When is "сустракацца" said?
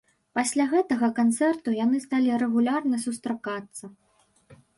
3.05-3.85